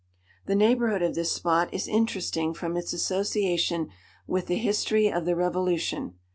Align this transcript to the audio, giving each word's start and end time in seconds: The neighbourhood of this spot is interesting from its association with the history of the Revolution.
The 0.47 0.55
neighbourhood 0.55 1.03
of 1.03 1.13
this 1.13 1.31
spot 1.31 1.71
is 1.71 1.87
interesting 1.87 2.55
from 2.55 2.75
its 2.75 2.91
association 2.91 3.91
with 4.25 4.47
the 4.47 4.57
history 4.57 5.11
of 5.13 5.25
the 5.25 5.35
Revolution. 5.35 6.15